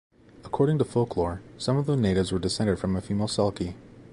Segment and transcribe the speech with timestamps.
[0.43, 3.75] According to folklore, some of the natives were descended from a female selkie.